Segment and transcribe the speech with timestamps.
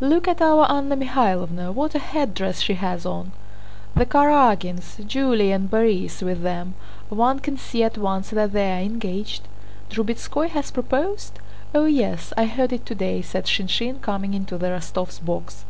[0.00, 3.32] "Look at our Anna Mikháylovna—what a headdress she has on!"
[3.96, 6.74] "The Karágins, Julie—and Borís with them.
[7.08, 9.48] One can see at once that they're engaged...."
[9.88, 11.38] "Drubetskóy has proposed?"
[11.74, 15.64] "Oh yes, I heard it today," said Shinshín, coming into the Rostóvs' box.